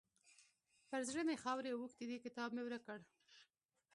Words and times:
پر 0.89 1.01
زړه 1.09 1.21
مې 1.27 1.35
خاورې 1.43 1.71
اوښتې 1.73 2.05
دي؛ 2.09 2.17
کتاب 2.25 2.49
مې 2.55 2.61
ورک 2.65 2.81
کړ. 2.87 2.99